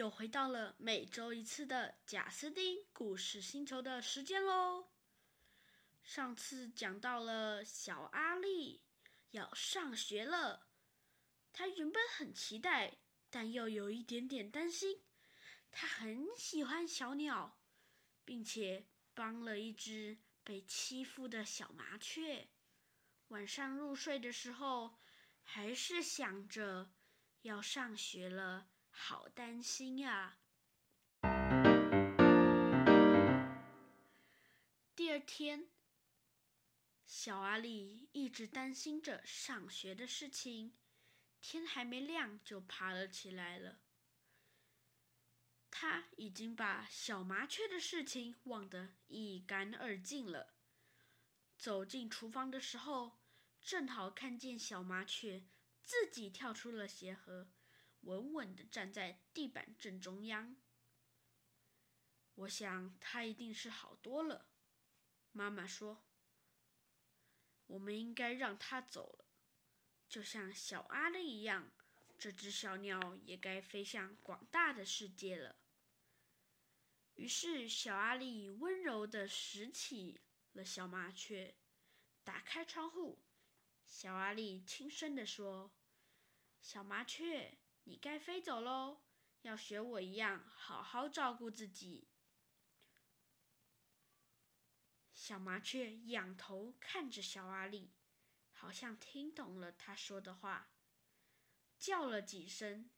[0.00, 4.88] 又回到了每周一次的贾斯汀故事星球的时间喽。
[6.02, 8.82] 上次讲到了小阿力
[9.32, 10.68] 要上学了，
[11.52, 12.96] 他原本很期待，
[13.28, 15.02] 但又有一点点担心。
[15.70, 17.60] 他很喜欢小鸟，
[18.24, 22.48] 并且帮了一只被欺负的小麻雀。
[23.28, 24.98] 晚上入睡的时候，
[25.42, 26.90] 还是想着
[27.42, 28.70] 要上学了。
[29.02, 30.36] 好担心呀！
[34.94, 35.68] 第二天，
[37.06, 40.74] 小阿力一直担心着上学的事情，
[41.40, 43.80] 天还没亮就爬了起来了。
[45.70, 50.54] 他已经把小麻雀的事情忘得一干二净了。
[51.56, 53.18] 走进厨房的时候，
[53.62, 55.46] 正好看见小麻雀
[55.82, 57.48] 自己跳出了鞋盒。
[58.02, 60.56] 稳稳地站在地板正中央。
[62.34, 64.48] 我想他一定是好多了。
[65.32, 66.04] 妈妈说
[67.66, 69.24] ：“我们应该让他走了，
[70.08, 71.70] 就像小阿力一样，
[72.18, 75.56] 这只小鸟也该飞向广大的世界了。”
[77.16, 80.20] 于是，小阿力温柔地拾起
[80.52, 81.54] 了小麻雀，
[82.24, 83.18] 打开窗户。
[83.84, 85.70] 小阿力轻声地说
[86.62, 89.02] ：“小麻雀。”你该飞走喽，
[89.42, 92.08] 要学我一样好好照顾自己。
[95.12, 97.92] 小麻雀仰头看着小阿力，
[98.52, 100.70] 好像听懂了他说的话，
[101.78, 102.90] 叫了几声，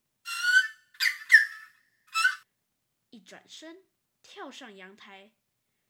[3.10, 3.84] 一转身
[4.22, 5.32] 跳上阳台，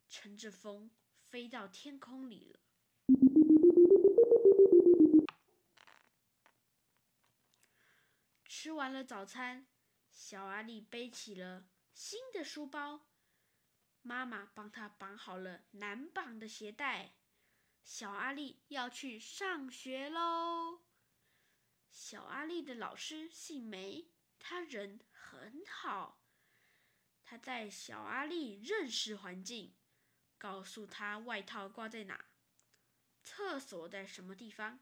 [0.09, 0.91] 乘着风
[1.29, 2.61] 飞到天空里了。
[8.55, 9.67] 吃完了早餐，
[10.13, 13.09] 小阿力背起了新的书包。
[14.03, 17.15] 妈妈帮他绑好了难绑的鞋带。
[17.83, 20.83] 小阿力要去上学喽。
[21.91, 26.23] 小阿力的老师姓梅，他人很好。
[27.25, 29.75] 他带小阿力认识环境，
[30.37, 32.27] 告诉他外套挂在哪，
[33.23, 34.79] 厕所在什么地方，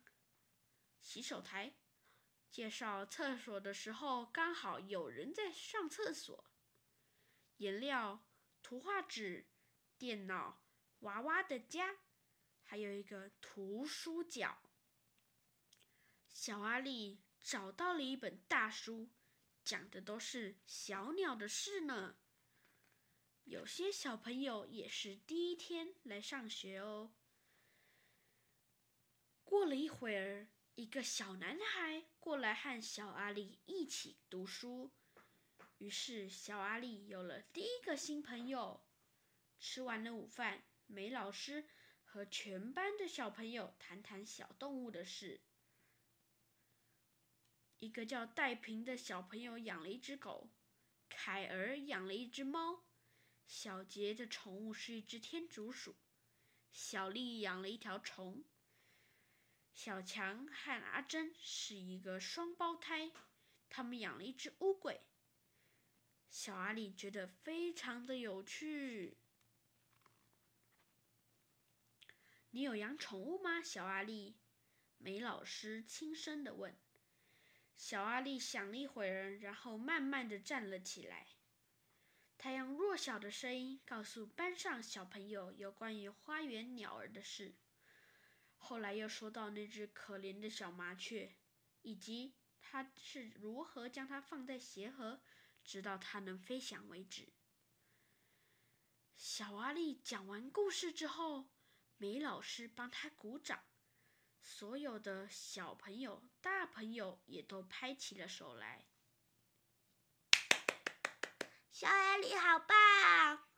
[1.01, 1.77] 洗手台。
[2.51, 6.45] 介绍厕所的时候，刚好有人在上厕所。
[7.59, 8.27] 颜料、
[8.63, 9.47] 图画纸、
[9.97, 10.63] 电脑、
[11.01, 11.99] 娃娃的家，
[12.63, 14.63] 还有一个图书角。
[16.29, 19.11] 小阿力找到了一本大书，
[19.63, 22.17] 讲的都是小鸟的事呢。
[23.45, 27.13] 有些小朋友也是第一天来上学哦。
[29.45, 30.49] 过了一会儿。
[30.81, 34.91] 一个小男孩过来和小阿力一起读书，
[35.77, 38.83] 于是小阿力有了第一个新朋友。
[39.59, 41.69] 吃完了午饭，梅老师
[42.03, 45.43] 和全班的小朋友谈谈小动物的事。
[47.79, 50.49] 一个叫戴平的小朋友养了一只狗，
[51.11, 52.87] 凯儿养了一只猫，
[53.47, 55.95] 小杰的宠物是一只天竺鼠，
[56.73, 58.43] 小丽养了一条虫。
[59.83, 63.11] 小强和阿珍是一个双胞胎，
[63.71, 65.01] 他们养了一只乌龟。
[66.29, 69.17] 小阿力觉得非常的有趣。
[72.51, 74.37] 你有养宠物吗，小阿力？
[74.99, 76.79] 梅老师轻声的问。
[77.75, 81.27] 小阿力想了一会儿，然后慢慢的站了起来。
[82.37, 87.55] 他用弱小的声音告诉班上小朋友有关于花园鸟儿的事。
[88.63, 91.35] 后来又说到那只可怜的小麻雀，
[91.83, 95.21] 以及他是如何将它放在鞋盒，
[95.65, 97.33] 直到它能飞翔为止。
[99.17, 101.51] 小阿力讲完故事之后，
[101.97, 103.65] 梅老师帮他鼓掌，
[104.41, 108.87] 所有的小朋友、大朋友也都拍起了手来。
[111.73, 113.50] 小阿力好棒！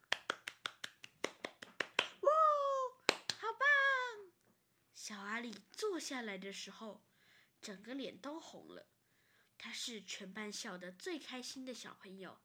[5.12, 7.03] 小阿力坐下来的时候，
[7.61, 8.88] 整个脸都红了。
[9.59, 12.41] 他是全班笑得最开心的小朋友。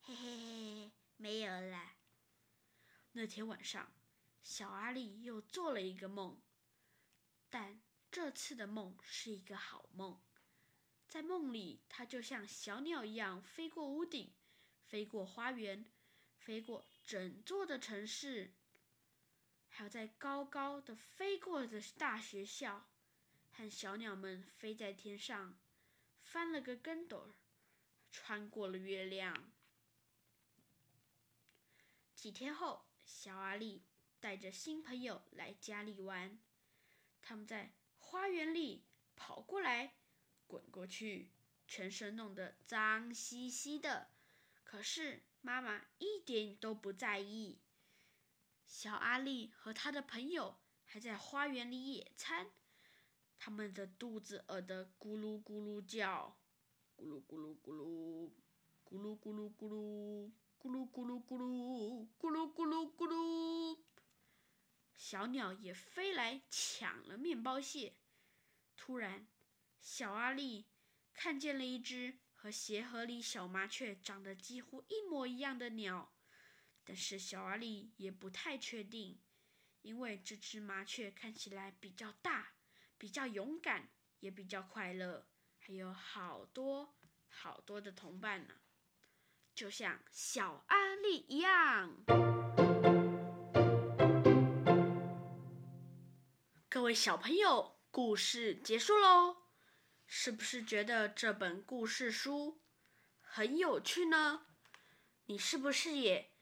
[0.00, 1.94] 嘿嘿嘿，没有啦。
[3.12, 3.92] 那天晚上，
[4.42, 6.42] 小阿力又做了一个梦，
[7.48, 7.80] 但
[8.10, 10.20] 这次的梦是一个好梦。
[11.06, 14.34] 在梦里，他就像小鸟一样飞过屋顶，
[14.82, 15.88] 飞过花园，
[16.40, 18.52] 飞过整座的城市。
[19.78, 22.88] 还在高高的飞过的大学校，
[23.52, 25.56] 和小鸟们飞在天上，
[26.20, 27.32] 翻了个跟斗，
[28.10, 29.52] 穿过了月亮。
[32.12, 33.84] 几天后，小阿力
[34.18, 36.40] 带着新朋友来家里玩，
[37.22, 38.84] 他们在花园里
[39.14, 39.94] 跑过来、
[40.48, 41.30] 滚过去，
[41.68, 44.10] 全身弄得脏兮兮的。
[44.64, 47.60] 可是妈妈一点都不在意。
[48.68, 52.50] 小阿力和他的朋友还在花园里野餐，
[53.38, 56.36] 他们的肚子饿得咕噜咕噜叫，
[56.96, 58.30] 咕噜咕噜咕噜，
[58.84, 60.30] 咕噜咕噜咕噜，
[60.60, 63.78] 咕噜咕噜咕噜，咕噜咕噜咕噜。
[64.94, 67.96] 小鸟也飞来抢了面包屑。
[68.76, 69.26] 突然，
[69.80, 70.66] 小阿力
[71.14, 72.18] 看见了一只。
[72.40, 76.12] 和鞋盒里小麻雀长得几乎一模一样的鸟，
[76.88, 79.20] 但是小阿力也不太确定，
[79.82, 82.54] 因为这只麻雀看起来比较大，
[82.96, 83.90] 比较勇敢，
[84.20, 86.96] 也比较快乐，还有好多
[87.28, 88.54] 好多的同伴呢，
[89.54, 91.94] 就像小阿力一样。
[96.70, 99.36] 各位小朋友，故事结束喽。
[100.06, 102.62] 是不是觉得这本故事书
[103.20, 104.46] 很有趣呢？
[105.26, 106.32] 你是不是也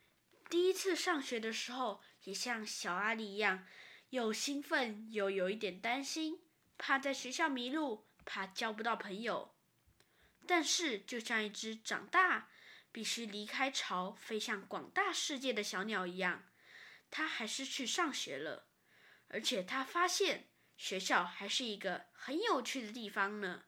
[0.49, 3.67] 第一次上学的时候也像小阿力一样，
[4.11, 6.41] 又兴奋又有一点担心，
[6.79, 9.55] 怕在学校迷路，怕交不到朋友？
[10.47, 12.49] 但是，就像一只长大
[12.93, 16.45] 必须离开巢，飞向广大世界的小鸟一样，
[17.11, 18.69] 它还是去上学了，
[19.29, 20.49] 而且它发现。
[20.79, 23.63] 学校还是一个很有趣的地方呢。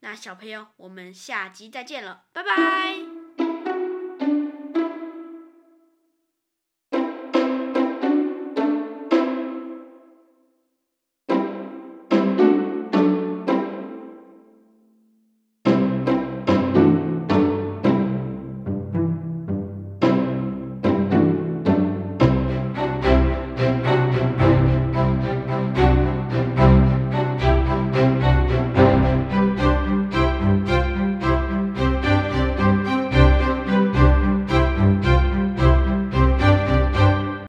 [0.00, 3.03] 那小朋友，我们下集再见了，拜拜。